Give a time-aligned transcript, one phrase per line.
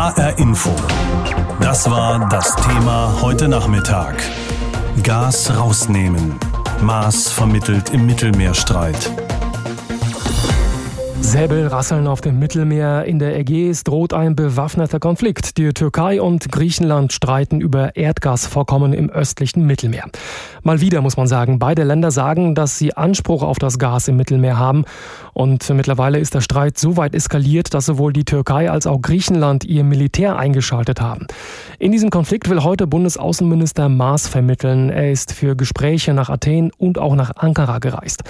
[0.00, 0.74] HR Info.
[1.60, 4.16] Das war das Thema heute Nachmittag.
[5.02, 6.40] Gas rausnehmen.
[6.80, 9.29] Maas vermittelt im Mittelmeerstreit.
[11.22, 13.04] Säbel rasseln auf dem Mittelmeer.
[13.04, 15.58] In der Ägäis droht ein bewaffneter Konflikt.
[15.58, 20.06] Die Türkei und Griechenland streiten über Erdgasvorkommen im östlichen Mittelmeer.
[20.62, 24.16] Mal wieder muss man sagen, beide Länder sagen, dass sie Anspruch auf das Gas im
[24.16, 24.84] Mittelmeer haben.
[25.32, 29.64] Und mittlerweile ist der Streit so weit eskaliert, dass sowohl die Türkei als auch Griechenland
[29.64, 31.26] ihr Militär eingeschaltet haben.
[31.78, 34.90] In diesem Konflikt will heute Bundesaußenminister Maas vermitteln.
[34.90, 38.24] Er ist für Gespräche nach Athen und auch nach Ankara gereist.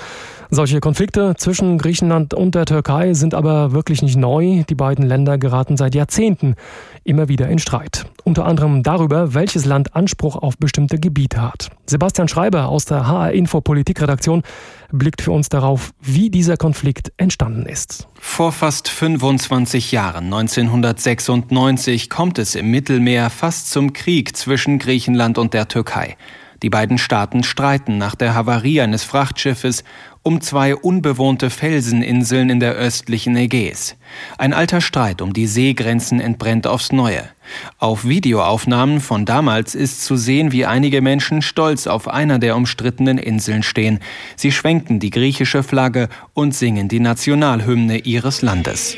[0.53, 4.65] Solche Konflikte zwischen Griechenland und der Türkei sind aber wirklich nicht neu.
[4.69, 6.57] Die beiden Länder geraten seit Jahrzehnten
[7.05, 8.07] immer wieder in Streit.
[8.25, 11.69] Unter anderem darüber, welches Land Anspruch auf bestimmte Gebiete hat.
[11.87, 14.43] Sebastian Schreiber aus der HR Info Politikredaktion
[14.91, 18.09] blickt für uns darauf, wie dieser Konflikt entstanden ist.
[18.19, 25.55] Vor fast 25 Jahren, 1996, kommt es im Mittelmeer fast zum Krieg zwischen Griechenland und
[25.55, 26.17] der Türkei.
[26.63, 29.83] Die beiden Staaten streiten nach der Havarie eines Frachtschiffes
[30.23, 33.97] um zwei unbewohnte Felseninseln in der östlichen Ägäis.
[34.37, 37.23] Ein alter Streit um die Seegrenzen entbrennt aufs Neue.
[37.79, 43.17] Auf Videoaufnahmen von damals ist zu sehen, wie einige Menschen stolz auf einer der umstrittenen
[43.17, 44.01] Inseln stehen.
[44.37, 48.97] Sie schwenken die griechische Flagge und singen die Nationalhymne ihres Landes.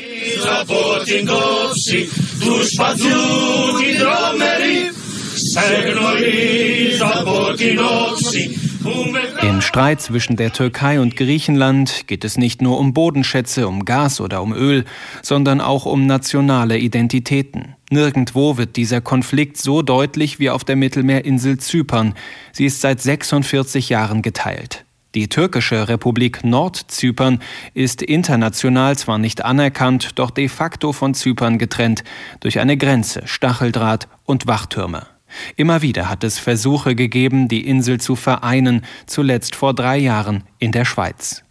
[9.41, 14.21] Im Streit zwischen der Türkei und Griechenland geht es nicht nur um Bodenschätze, um Gas
[14.21, 14.85] oder um Öl,
[15.21, 17.75] sondern auch um nationale Identitäten.
[17.89, 22.15] Nirgendwo wird dieser Konflikt so deutlich wie auf der Mittelmeerinsel Zypern.
[22.51, 24.85] Sie ist seit 46 Jahren geteilt.
[25.15, 27.39] Die türkische Republik Nordzypern
[27.75, 32.03] ist international zwar nicht anerkannt, doch de facto von Zypern getrennt
[32.39, 35.12] durch eine Grenze, Stacheldraht und Wachtürme.
[35.55, 40.71] Immer wieder hat es Versuche gegeben, die Insel zu vereinen, zuletzt vor drei Jahren in
[40.71, 41.43] der Schweiz.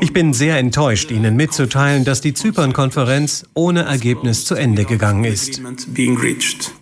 [0.00, 5.60] Ich bin sehr enttäuscht, Ihnen mitzuteilen, dass die Zypern-Konferenz ohne Ergebnis zu Ende gegangen ist.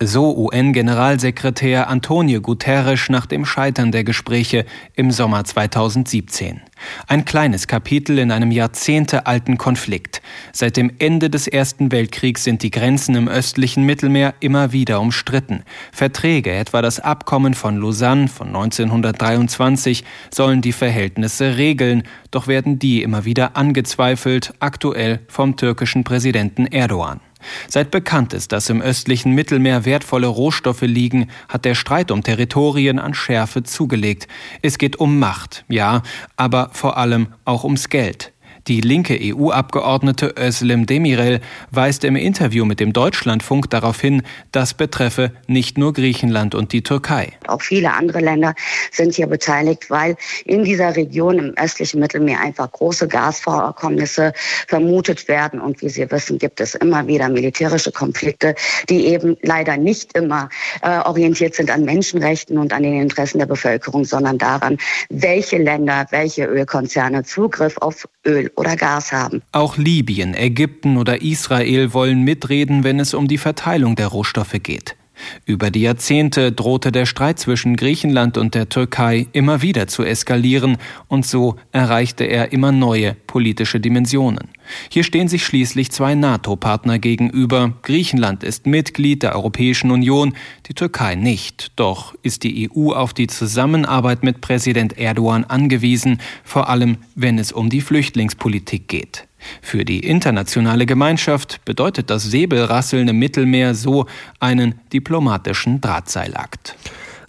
[0.03, 6.61] So UN-Generalsekretär Antonio Guterres nach dem Scheitern der Gespräche im Sommer 2017.
[7.07, 10.23] Ein kleines Kapitel in einem jahrzehntealten Konflikt.
[10.53, 15.63] Seit dem Ende des Ersten Weltkriegs sind die Grenzen im östlichen Mittelmeer immer wieder umstritten.
[15.93, 23.03] Verträge, etwa das Abkommen von Lausanne von 1923, sollen die Verhältnisse regeln, doch werden die
[23.03, 27.21] immer wieder angezweifelt, aktuell vom türkischen Präsidenten Erdogan.
[27.69, 32.99] Seit bekannt ist, dass im östlichen Mittelmeer wertvolle Rohstoffe liegen, hat der Streit um Territorien
[32.99, 34.29] an Schärfe zugelegt.
[34.63, 36.03] Es geht um Macht, ja,
[36.37, 38.33] aber vor allem auch ums Geld.
[38.67, 41.41] Die linke EU-Abgeordnete Özlem Demirel
[41.71, 44.23] weist im Interview mit dem Deutschlandfunk darauf hin,
[44.53, 47.33] das betreffe nicht nur Griechenland und die Türkei.
[47.47, 48.55] Auch viele andere Länder
[48.93, 54.33] sind hier beteiligt, weil in dieser Region im östlichen Mittelmeer einfach große Gasvorkommnisse
[54.69, 55.61] vermutet werden.
[55.61, 58.55] Und wie Sie wissen, gibt es immer wieder militärische Konflikte,
[58.89, 60.51] die eben leider nicht immer
[60.83, 64.77] äh, orientiert sind an Menschenrechten und an den Interessen der Bevölkerung, sondern daran,
[65.09, 69.43] welche Länder, welche Ölkonzerne Zugriff auf Öl oder Gas haben.
[69.53, 74.97] Auch Libyen, Ägypten oder Israel wollen mitreden, wenn es um die Verteilung der Rohstoffe geht.
[75.45, 80.79] Über die Jahrzehnte drohte der Streit zwischen Griechenland und der Türkei immer wieder zu eskalieren,
[81.09, 84.49] und so erreichte er immer neue politische Dimensionen.
[84.91, 87.73] Hier stehen sich schließlich zwei NATO-Partner gegenüber.
[87.83, 90.35] Griechenland ist Mitglied der Europäischen Union,
[90.67, 91.73] die Türkei nicht.
[91.77, 97.53] Doch ist die EU auf die Zusammenarbeit mit Präsident Erdogan angewiesen, vor allem wenn es
[97.53, 99.27] um die Flüchtlingspolitik geht.
[99.63, 104.07] Für die internationale Gemeinschaft bedeutet das Säbelrasseln im Mittelmeer so
[104.39, 106.77] einen diplomatischen Drahtseilakt.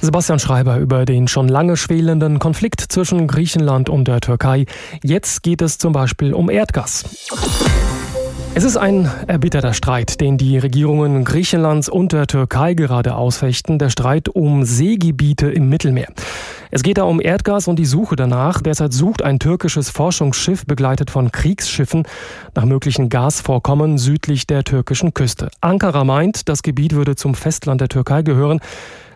[0.02, 4.66] Sebastian Schreiber über den schon lange schwelenden Konflikt zwischen Griechenland und der Türkei.
[5.04, 7.06] Jetzt geht es zum Beispiel um Erdgas.
[8.54, 13.90] Es ist ein erbitterter Streit, den die Regierungen Griechenlands und der Türkei gerade ausfechten, der
[13.90, 16.10] Streit um Seegebiete im Mittelmeer.
[16.70, 18.62] Es geht da um Erdgas und die Suche danach.
[18.62, 22.04] Derzeit sucht ein türkisches Forschungsschiff, begleitet von Kriegsschiffen,
[22.54, 25.50] nach möglichen Gasvorkommen südlich der türkischen Küste.
[25.62, 28.60] Ankara meint, das Gebiet würde zum Festland der Türkei gehören.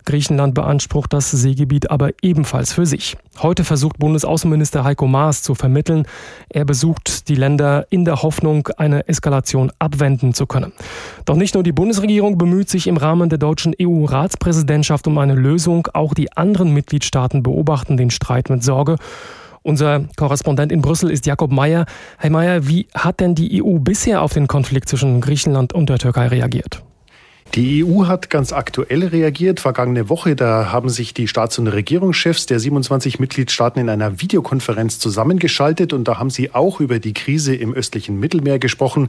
[0.06, 3.18] Griechenland beansprucht das Seegebiet aber ebenfalls für sich.
[3.42, 6.07] Heute versucht Bundesaußenminister Heiko Maas zu vermitteln.
[6.50, 10.72] Er besucht die Länder in der Hoffnung, eine Eskalation abwenden zu können.
[11.25, 15.88] Doch nicht nur die Bundesregierung bemüht sich im Rahmen der deutschen EU-Ratspräsidentschaft um eine Lösung.
[15.94, 18.98] Auch die anderen Mitgliedstaaten beobachten den Streit mit Sorge.
[19.66, 21.88] Unser Korrespondent in Brüssel ist Jakob Mayer.
[22.19, 25.98] Herr Mayer, wie hat denn die EU bisher auf den Konflikt zwischen Griechenland und der
[25.98, 26.85] Türkei reagiert?
[27.53, 29.62] Die EU hat ganz aktuell reagiert.
[29.62, 35.00] Vergangene Woche, da haben sich die Staats- und Regierungschefs der 27 Mitgliedstaaten in einer Videokonferenz
[35.00, 39.07] zusammengeschaltet und da haben sie auch über die Krise im östlichen Mittelmeer gesprochen.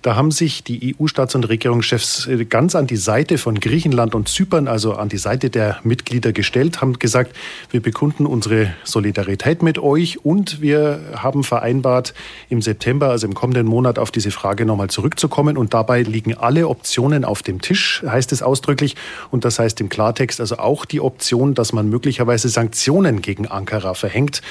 [0.00, 4.26] Da haben sich die EU-Staats- und Regierungschefs äh, ganz an die Seite von Griechenland und
[4.26, 7.36] Zypern, also an die Seite der Mitglieder gestellt, haben gesagt,
[7.70, 12.14] wir bekunden unsere Solidarität mit euch und wir haben vereinbart,
[12.48, 16.68] im September, also im kommenden Monat, auf diese Frage nochmal zurückzukommen und dabei liegen alle
[16.68, 17.71] Optionen auf dem Tisch.
[17.72, 18.96] Tisch, heißt es ausdrücklich.
[19.30, 23.94] Und das heißt im Klartext also auch die Option, dass man möglicherweise Sanktionen gegen Ankara
[23.94, 24.42] verhängt.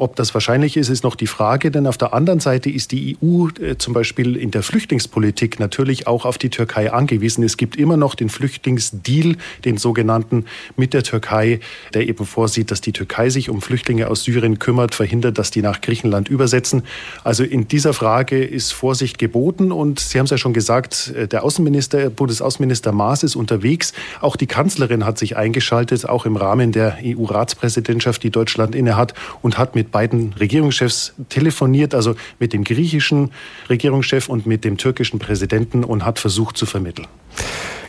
[0.00, 3.18] Ob das wahrscheinlich ist, ist noch die Frage, denn auf der anderen Seite ist die
[3.20, 7.42] EU äh, zum Beispiel in der Flüchtlingspolitik natürlich auch auf die Türkei angewiesen.
[7.42, 9.34] Es gibt immer noch den Flüchtlingsdeal,
[9.64, 10.44] den sogenannten
[10.76, 11.58] mit der Türkei,
[11.94, 15.62] der eben vorsieht, dass die Türkei sich um Flüchtlinge aus Syrien kümmert, verhindert, dass die
[15.62, 16.84] nach Griechenland übersetzen.
[17.24, 21.26] Also in dieser Frage ist Vorsicht geboten und Sie haben es ja schon gesagt, äh,
[21.26, 23.92] der Außenminister, Bundesaußenminister Maas ist unterwegs.
[24.20, 29.12] Auch die Kanzlerin hat sich eingeschaltet, auch im Rahmen der EU-Ratspräsidentschaft, die Deutschland innehat
[29.42, 33.30] und hat mit mit beiden Regierungschefs telefoniert, also mit dem griechischen
[33.70, 37.06] Regierungschef und mit dem türkischen Präsidenten und hat versucht zu vermitteln.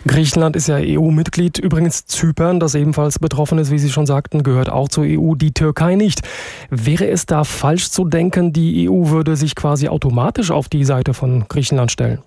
[0.08, 1.58] Griechenland ist ja EU-Mitglied.
[1.58, 5.52] Übrigens Zypern, das ebenfalls betroffen ist, wie Sie schon sagten, gehört auch zur EU, die
[5.52, 6.22] Türkei nicht.
[6.70, 11.14] Wäre es da falsch zu denken, die EU würde sich quasi automatisch auf die Seite
[11.14, 12.20] von Griechenland stellen?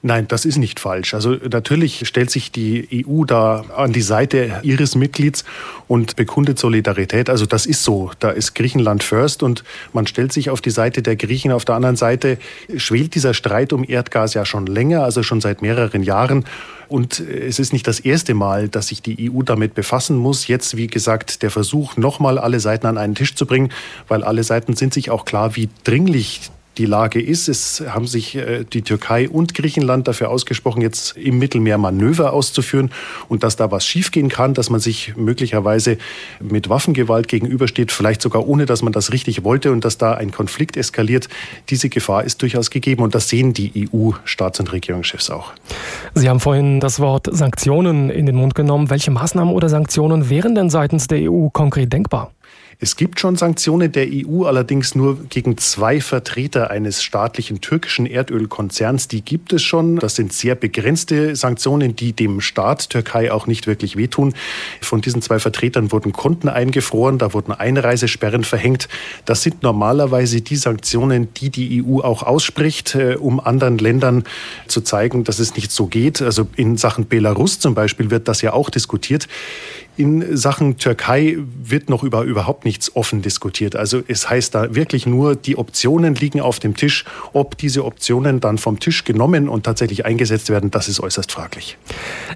[0.00, 1.14] Nein, das ist nicht falsch.
[1.14, 5.44] Also natürlich stellt sich die EU da an die Seite ihres Mitglieds
[5.86, 7.28] und bekundet Solidarität.
[7.28, 8.10] Also das ist so.
[8.18, 9.62] Da ist Griechenland first und
[9.92, 11.52] man stellt sich auf die Seite der Griechen.
[11.52, 12.38] Auf der anderen Seite
[12.76, 16.44] schwelt dieser Streit um Erdgas ja schon länger, also schon seit mehreren Jahren.
[16.88, 20.46] Und es ist nicht das erste Mal, dass sich die EU damit befassen muss.
[20.46, 23.72] Jetzt, wie gesagt, der Versuch, nochmal alle Seiten an einen Tisch zu bringen,
[24.08, 27.48] weil alle Seiten sind sich auch klar, wie dringlich die Lage ist.
[27.48, 32.90] Es haben sich äh, die Türkei und Griechenland dafür ausgesprochen, jetzt im Mittelmeer Manöver auszuführen
[33.28, 35.98] und dass da was schiefgehen kann, dass man sich möglicherweise
[36.40, 40.32] mit Waffengewalt gegenübersteht, vielleicht sogar ohne, dass man das richtig wollte und dass da ein
[40.32, 41.28] Konflikt eskaliert.
[41.68, 45.52] Diese Gefahr ist durchaus gegeben und das sehen die EU-Staats- und Regierungschefs auch.
[46.14, 48.90] Sie haben vorhin das Wort Sanktionen in den Mund genommen.
[48.90, 52.32] Welche Maßnahmen oder Sanktionen wären denn seitens der EU konkret denkbar?
[52.84, 59.06] Es gibt schon Sanktionen der EU, allerdings nur gegen zwei Vertreter eines staatlichen türkischen Erdölkonzerns.
[59.06, 60.00] Die gibt es schon.
[60.00, 64.34] Das sind sehr begrenzte Sanktionen, die dem Staat Türkei auch nicht wirklich wehtun.
[64.80, 68.88] Von diesen zwei Vertretern wurden Konten eingefroren, da wurden Einreisesperren verhängt.
[69.26, 74.24] Das sind normalerweise die Sanktionen, die die EU auch ausspricht, äh, um anderen Ländern
[74.66, 76.20] zu zeigen, dass es nicht so geht.
[76.20, 79.28] Also in Sachen Belarus zum Beispiel wird das ja auch diskutiert.
[79.96, 83.76] In Sachen Türkei wird noch über überhaupt nichts offen diskutiert.
[83.76, 87.04] Also es heißt da wirklich nur, die Optionen liegen auf dem Tisch.
[87.34, 91.76] Ob diese Optionen dann vom Tisch genommen und tatsächlich eingesetzt werden, das ist äußerst fraglich.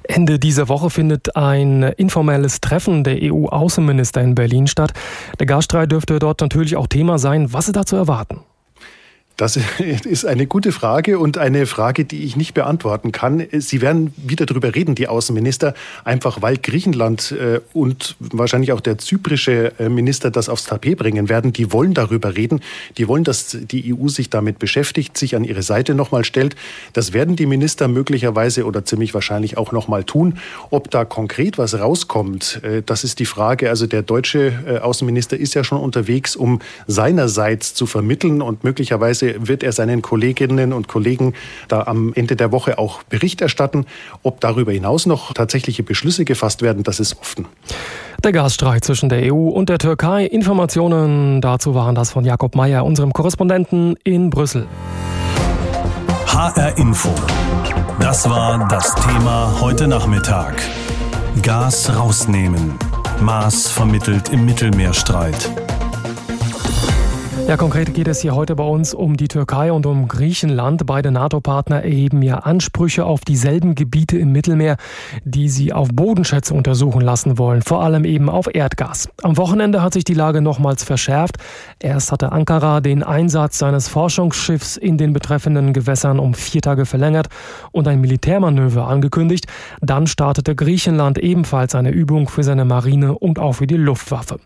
[0.03, 4.93] Ende dieser Woche findet ein informelles Treffen der EU-Außenminister in Berlin statt.
[5.39, 7.53] Der Gasstreit dürfte dort natürlich auch Thema sein.
[7.53, 8.41] Was ist da zu erwarten?
[9.37, 9.59] Das
[10.05, 13.47] ist eine gute Frage und eine Frage, die ich nicht beantworten kann.
[13.53, 15.75] Sie werden wieder darüber reden, die Außenminister,
[16.05, 21.29] einfach weil Griechenland äh, und wahrscheinlich auch der zyprische äh, Minister das aufs Tapet bringen
[21.29, 21.53] werden.
[21.53, 22.61] Die wollen darüber reden.
[22.97, 26.57] Die wollen, dass die EU sich damit beschäftigt, sich an ihre Seite nochmal stellt.
[26.95, 30.39] Das werden die Minister möglicherweise oder ziemlich wahrscheinlich auch nochmal tun.
[30.71, 33.69] Ob da konkret was rauskommt, äh, das ist die Frage.
[33.69, 39.49] Also der deutsche Außenminister ist ja schon unterwegs, um seinerseits zu vermitteln und möglicherweise Weise
[39.49, 41.35] wird er seinen Kolleginnen und Kollegen
[41.69, 43.87] da am Ende der Woche auch Bericht erstatten.
[44.23, 47.47] Ob darüber hinaus noch tatsächliche Beschlüsse gefasst werden, das ist offen.
[48.25, 50.25] Der Gasstreit zwischen der EU und der Türkei.
[50.27, 54.67] Informationen dazu waren das von Jakob Mayer, unserem Korrespondenten in Brüssel.
[56.27, 57.11] HR Info.
[58.01, 60.55] Das war das Thema heute Nachmittag.
[61.43, 62.75] Gas rausnehmen.
[63.21, 65.66] Maas vermittelt im Mittelmeerstreit.
[67.49, 70.85] Ja, konkret geht es hier heute bei uns um die Türkei und um Griechenland.
[70.85, 74.77] Beide NATO-Partner erheben ja Ansprüche auf dieselben Gebiete im Mittelmeer,
[75.23, 79.09] die sie auf Bodenschätze untersuchen lassen wollen, vor allem eben auf Erdgas.
[79.23, 81.37] Am Wochenende hat sich die Lage nochmals verschärft.
[81.79, 87.29] Erst hatte Ankara den Einsatz seines Forschungsschiffs in den betreffenden Gewässern um vier Tage verlängert
[87.71, 89.47] und ein Militärmanöver angekündigt.
[89.81, 94.39] Dann startete Griechenland ebenfalls eine Übung für seine Marine und auch für die Luftwaffe.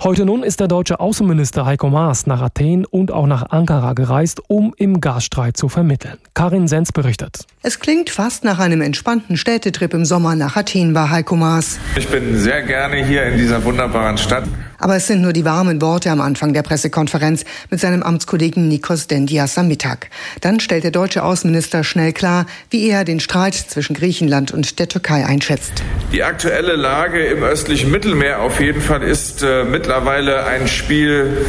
[0.00, 4.40] Heute nun ist der deutsche Außenminister Heiko Maas nach Athen und auch nach Ankara gereist,
[4.46, 6.18] um im Gasstreit zu vermitteln.
[6.34, 7.46] Karin Sens berichtet.
[7.64, 11.80] Es klingt fast nach einem entspannten Städtetrip im Sommer nach Athen bei Heiko Maas.
[11.96, 14.44] Ich bin sehr gerne hier in dieser wunderbaren Stadt.
[14.78, 19.08] Aber es sind nur die warmen Worte am Anfang der Pressekonferenz mit seinem Amtskollegen Nikos
[19.08, 20.10] Dendias am Mittag.
[20.40, 24.88] Dann stellt der deutsche Außenminister schnell klar, wie er den Streit zwischen Griechenland und der
[24.88, 25.82] Türkei einschätzt.
[26.12, 31.46] Die aktuelle Lage im östlichen Mittelmeer auf jeden Fall ist äh, mittlerweile ein Spiel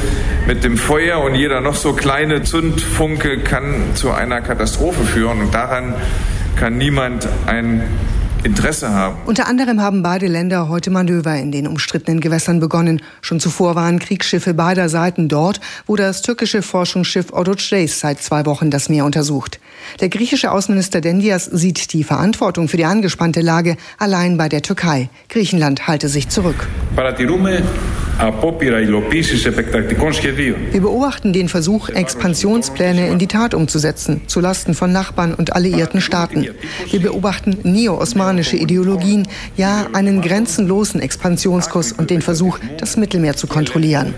[0.48, 5.41] mit dem Feuer und jeder noch so kleine Zündfunke kann zu einer Katastrophe führen.
[5.41, 5.93] Und daran
[6.55, 7.84] kann niemand ein
[8.43, 9.17] Interesse haben.
[9.25, 13.01] Unter anderem haben beide Länder heute Manöver in den umstrittenen Gewässern begonnen.
[13.22, 18.72] Schon zuvor waren Kriegsschiffe beider Seiten dort, wo das türkische Forschungsschiff Odoçres seit zwei Wochen
[18.72, 19.60] das Meer untersucht.
[20.00, 25.10] Der griechische Außenminister Dendias sieht die Verantwortung für die angespannte Lage allein bei der Türkei.
[25.29, 26.67] Griechenland halte sich zurück.
[30.72, 36.46] Wir beobachten den Versuch, Expansionspläne in die Tat umzusetzen, zulasten von Nachbarn und alliierten Staaten.
[36.89, 37.60] Wir beobachten
[38.29, 44.13] neo-osmanische Ideologien, ja einen grenzenlosen Expansionskurs und den Versuch, das Mittelmeer zu kontrollieren.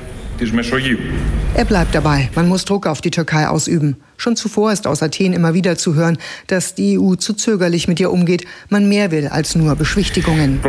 [1.54, 3.98] Er bleibt dabei, man muss Druck auf die Türkei ausüben.
[4.22, 8.00] Schon zuvor ist aus Athen immer wieder zu hören, dass die EU zu zögerlich mit
[8.00, 10.60] ihr umgeht, man mehr will als nur Beschwichtigungen.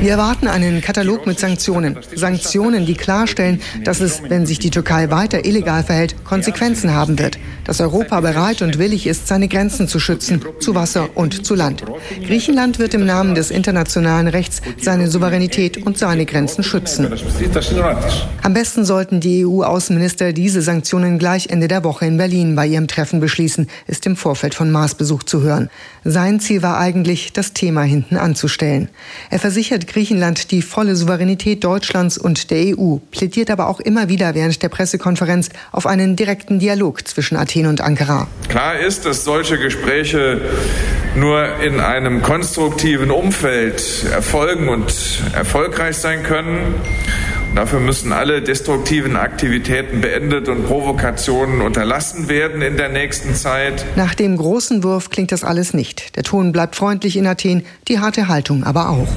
[0.00, 1.98] Wir erwarten einen Katalog mit Sanktionen.
[2.16, 7.38] Sanktionen, die klarstellen, dass es, wenn sich die Türkei weiter illegal verhält, Konsequenzen haben wird.
[7.66, 11.84] Dass Europa bereit und willig ist, seine Grenzen zu schützen, zu Wasser und zu Land.
[12.26, 17.06] Griechenland wird im Namen des internationalen Rechts seine Souveränität und seine Grenzen schützen.
[18.42, 22.86] Am besten sollten die EU-Außenminister diese Sanktionen gleich Ende der Woche in Berlin bei ihrem
[22.86, 25.68] Treffen beschließen, ist im Vorfeld von Maßbesuch zu hören.
[26.04, 28.88] Sein Ziel war eigentlich, das Thema hinten anzustellen.
[29.30, 34.36] Er versichert Griechenland die volle Souveränität Deutschlands und der EU, plädiert aber auch immer wieder
[34.36, 38.28] während der Pressekonferenz auf einen direkten Dialog zwischen Athen und Ankara.
[38.48, 40.40] Klar ist, dass solche Gespräche
[41.16, 44.94] nur in einem konstruktiven Umfeld erfolgen und
[45.34, 46.76] erfolgreich sein können.
[47.54, 53.84] Dafür müssen alle destruktiven Aktivitäten beendet und Provokationen unterlassen werden in der nächsten Zeit.
[53.96, 56.16] Nach dem großen Wurf klingt das alles nicht.
[56.16, 59.08] Der Ton bleibt freundlich in Athen, die harte Haltung aber auch.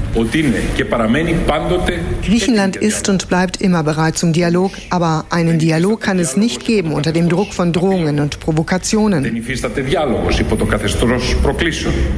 [2.23, 6.91] Griechenland ist und bleibt immer bereit zum Dialog, aber einen Dialog kann es nicht geben
[6.91, 9.43] unter dem Druck von Drohungen und Provokationen.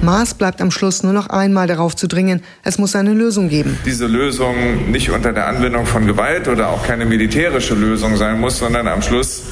[0.01, 3.77] Maas bleibt am Schluss nur noch einmal darauf zu dringen, es muss eine Lösung geben.
[3.85, 8.59] Diese Lösung nicht unter der Anwendung von Gewalt oder auch keine militärische Lösung sein muss,
[8.59, 9.43] sondern am Schluss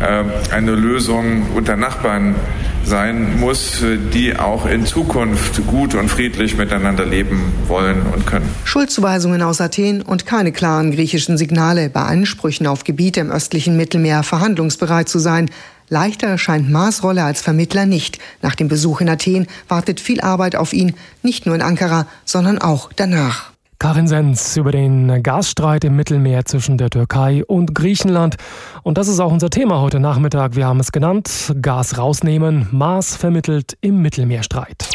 [0.00, 2.34] äh, eine Lösung unter Nachbarn
[2.84, 8.48] sein muss, die auch in Zukunft gut und friedlich miteinander leben wollen und können.
[8.64, 14.22] Schuldzuweisungen aus Athen und keine klaren griechischen Signale bei Ansprüchen auf Gebiete im östlichen Mittelmeer
[14.22, 15.50] verhandlungsbereit zu sein.
[15.88, 18.18] Leichter scheint Maas Rolle als Vermittler nicht.
[18.42, 22.58] Nach dem Besuch in Athen wartet viel Arbeit auf ihn, nicht nur in Ankara, sondern
[22.58, 23.53] auch danach.
[23.84, 28.36] Karin Sens über den Gasstreit im Mittelmeer zwischen der Türkei und Griechenland.
[28.82, 30.56] Und das ist auch unser Thema heute Nachmittag.
[30.56, 31.52] Wir haben es genannt.
[31.60, 34.88] Gas rausnehmen, Maß vermittelt im Mittelmeerstreit.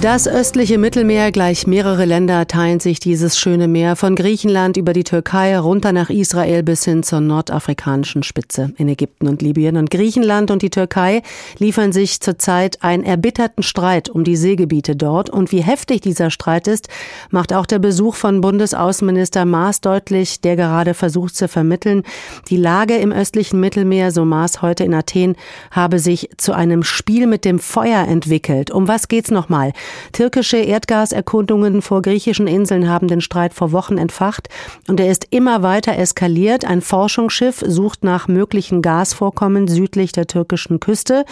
[0.00, 5.02] Das östliche Mittelmeer gleich mehrere Länder teilen sich dieses schöne Meer von Griechenland über die
[5.02, 9.76] Türkei runter nach Israel bis hin zur nordafrikanischen Spitze in Ägypten und Libyen.
[9.76, 11.22] Und Griechenland und die Türkei
[11.58, 15.30] liefern sich zurzeit einen erbitterten Streit um die Seegebiete dort.
[15.30, 16.86] Und wie heftig dieser Streit ist,
[17.32, 22.04] macht auch der Besuch von Bundesaußenminister Maas deutlich, der gerade versucht zu vermitteln.
[22.50, 25.34] Die Lage im östlichen Mittelmeer, so Maas heute in Athen,
[25.72, 28.70] habe sich zu einem Spiel mit dem Feuer entwickelt.
[28.70, 29.72] Um was geht's nochmal?
[30.12, 34.48] Türkische Erdgaserkundungen vor griechischen Inseln haben den Streit vor Wochen entfacht
[34.86, 36.64] und er ist immer weiter eskaliert.
[36.64, 41.24] Ein Forschungsschiff sucht nach möglichen Gasvorkommen südlich der türkischen Küste.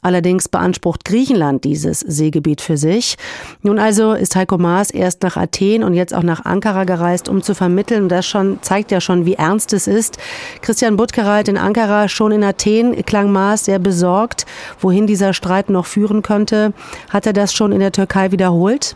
[0.00, 3.16] Allerdings beansprucht Griechenland dieses Seegebiet für sich.
[3.62, 7.42] Nun also ist Heiko Maas erst nach Athen und jetzt auch nach Ankara gereist, um
[7.42, 8.08] zu vermitteln.
[8.08, 10.18] Das schon zeigt ja schon, wie ernst es ist.
[10.60, 14.46] Christian Buttgereit in Ankara, schon in Athen klang Maas sehr besorgt,
[14.80, 16.72] wohin dieser Streit noch führen könnte.
[17.10, 18.94] Hat er das schon in der Türkei wiederholt?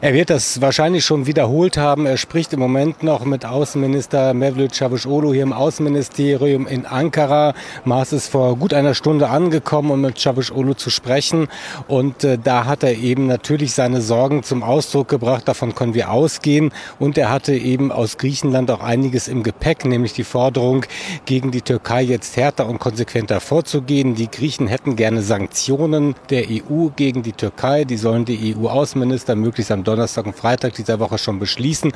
[0.00, 2.06] Er wird das wahrscheinlich schon wiederholt haben.
[2.06, 7.54] Er spricht im Moment noch mit Außenminister Mevlut Cavusoglu hier im Außenministerium in Ankara.
[7.84, 11.48] Maas ist vor gut einer Stunde angekommen, um mit Cavusoglu zu sprechen.
[11.88, 15.48] Und äh, da hat er eben natürlich seine Sorgen zum Ausdruck gebracht.
[15.48, 16.72] Davon können wir ausgehen.
[16.98, 20.86] Und er hatte eben aus Griechenland auch einiges im Gepäck, nämlich die Forderung,
[21.26, 24.14] gegen die Türkei jetzt härter und konsequenter vorzugehen.
[24.14, 27.84] Die Griechen hätten gerne Sanktionen der EU gegen die Türkei.
[27.84, 31.92] Die sollen die EU-Außenminister möglicherweise möglichst am Donnerstag und Freitag dieser Woche schon beschließen.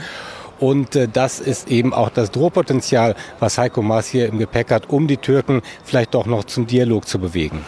[0.61, 4.89] Und äh, das ist eben auch das Drohpotenzial, was Heiko Maas hier im Gepäck hat,
[4.91, 7.65] um die Türken vielleicht doch noch zum Dialog zu bewegen.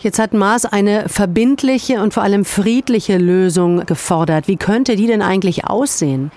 [0.00, 4.48] Jetzt hat Maas eine verbindliche und vor allem friedliche Lösung gefordert.
[4.48, 6.30] Wie könnte die denn eigentlich aussehen?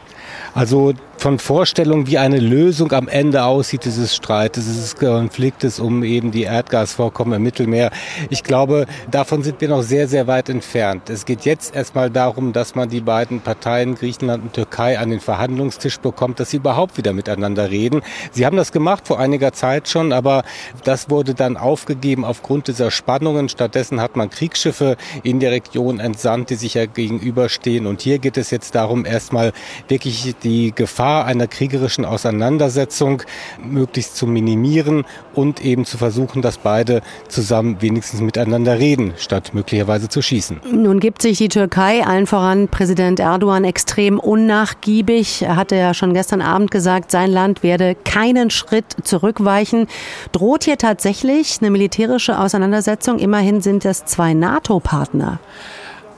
[0.54, 6.32] Also von Vorstellungen, wie eine Lösung am Ende aussieht dieses Streites, dieses Konfliktes um eben
[6.32, 7.92] die Erdgasvorkommen im Mittelmeer.
[8.30, 11.10] Ich glaube, davon sind wir noch sehr, sehr weit entfernt.
[11.10, 15.20] Es geht jetzt erstmal darum, dass man die beiden Parteien Griechenland und Türkei an den
[15.20, 18.04] Verhandlungstisch bekommt, dass sie überhaupt wieder miteinander reden.
[18.32, 20.44] Sie haben das gemacht vor einiger Zeit schon, aber
[20.84, 23.50] das wurde dann aufgegeben aufgrund dieser Spannungen.
[23.50, 27.88] Stattdessen hat man Kriegsschiffe in der Region entsandt, die sich ja gegenüberstehen.
[27.88, 29.52] Und hier geht es jetzt darum, erstmal
[29.88, 33.24] wirklich die Gefahr Gefahr einer kriegerischen Auseinandersetzung
[33.64, 40.10] möglichst zu minimieren und eben zu versuchen, dass beide zusammen wenigstens miteinander reden, statt möglicherweise
[40.10, 40.60] zu schießen.
[40.70, 45.44] Nun gibt sich die Türkei, allen voran Präsident Erdogan, extrem unnachgiebig.
[45.44, 49.88] Er hatte ja schon gestern Abend gesagt, sein Land werde keinen Schritt zurückweichen.
[50.34, 53.20] Droht hier tatsächlich eine militärische Auseinandersetzung?
[53.20, 55.40] Immerhin sind es zwei NATO-Partner.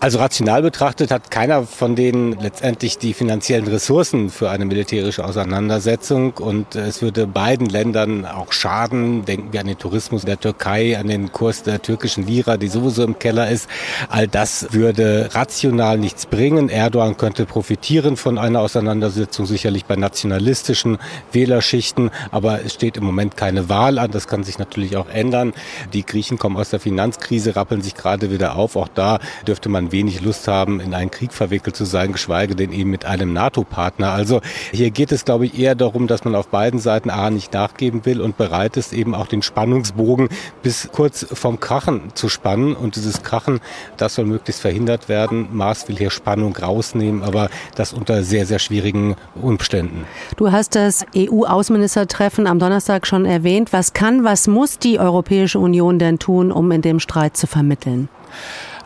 [0.01, 6.37] Also rational betrachtet hat keiner von denen letztendlich die finanziellen Ressourcen für eine militärische Auseinandersetzung
[6.37, 9.25] und es würde beiden Ländern auch schaden.
[9.25, 13.03] Denken wir an den Tourismus der Türkei, an den Kurs der türkischen Lira, die sowieso
[13.03, 13.69] im Keller ist.
[14.07, 16.69] All das würde rational nichts bringen.
[16.69, 20.97] Erdogan könnte profitieren von einer Auseinandersetzung, sicherlich bei nationalistischen
[21.33, 24.11] Wählerschichten, aber es steht im Moment keine Wahl an.
[24.11, 25.51] Das kann sich natürlich auch ändern.
[25.91, 28.77] Die Griechen kommen aus der Finanzkrise, rappeln sich gerade wieder auf.
[28.77, 32.71] Auch da dürfte man wenig Lust haben, in einen Krieg verwickelt zu sein, geschweige denn
[32.71, 34.11] eben mit einem NATO-Partner.
[34.11, 34.41] Also
[34.71, 38.05] hier geht es, glaube ich, eher darum, dass man auf beiden Seiten A nicht nachgeben
[38.05, 40.29] will und bereit ist, eben auch den Spannungsbogen
[40.63, 42.75] bis kurz vom Krachen zu spannen.
[42.75, 43.59] Und dieses Krachen,
[43.97, 45.49] das soll möglichst verhindert werden.
[45.51, 50.05] Maas will hier Spannung rausnehmen, aber das unter sehr, sehr schwierigen Umständen.
[50.37, 53.73] Du hast das EU-Außenministertreffen am Donnerstag schon erwähnt.
[53.73, 58.09] Was kann, was muss die Europäische Union denn tun, um in dem Streit zu vermitteln?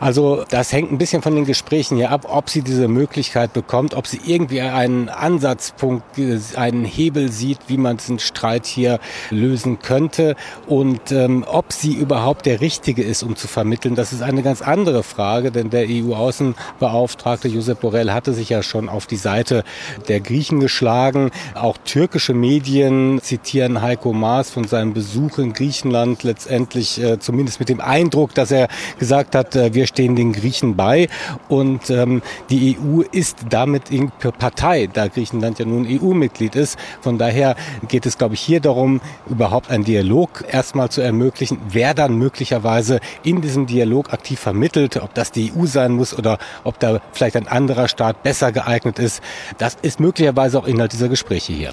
[0.00, 3.94] Also das hängt ein bisschen von den Gesprächen hier ab, ob sie diese Möglichkeit bekommt,
[3.94, 6.04] ob sie irgendwie einen Ansatzpunkt,
[6.56, 8.98] einen Hebel sieht, wie man diesen Streit hier
[9.30, 10.36] lösen könnte
[10.66, 13.94] und ähm, ob sie überhaupt der Richtige ist, um zu vermitteln.
[13.94, 18.88] Das ist eine ganz andere Frage, denn der EU-Außenbeauftragte Josep Borrell hatte sich ja schon
[18.88, 19.64] auf die Seite
[20.08, 21.30] der Griechen geschlagen.
[21.54, 27.68] Auch türkische Medien zitieren Heiko Maas von seinem Besuch in Griechenland letztendlich äh, zumindest mit
[27.68, 31.08] dem Eindruck, dass er gesagt hat, äh, wir stehen den Griechen bei
[31.48, 33.84] und ähm, die EU ist damit
[34.38, 36.76] Partei, da Griechenland ja nun EU-Mitglied ist.
[37.00, 37.54] Von daher
[37.86, 42.98] geht es, glaube ich, hier darum, überhaupt einen Dialog erstmal zu ermöglichen, wer dann möglicherweise
[43.22, 47.36] in diesem Dialog aktiv vermittelt, ob das die EU sein muss oder ob da vielleicht
[47.36, 49.22] ein anderer Staat besser geeignet ist.
[49.58, 51.72] Das ist möglicherweise auch Inhalt dieser Gespräche hier.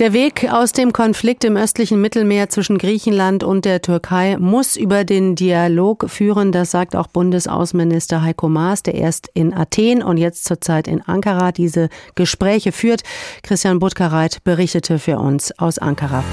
[0.00, 5.04] Der Weg aus dem Konflikt im östlichen Mittelmeer zwischen Griechenland und der Türkei muss über
[5.04, 6.52] den Dialog führen.
[6.52, 11.52] Das sagt auch Bundesaußenminister Heiko Maas, der erst in Athen und jetzt zurzeit in Ankara
[11.52, 13.02] diese Gespräche führt.
[13.42, 16.24] Christian Butkareit berichtete für uns aus Ankara.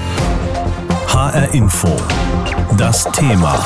[1.09, 1.89] HR Info.
[2.77, 3.59] Das Thema.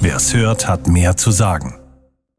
[0.00, 1.79] Wer es hört, hat mehr zu sagen.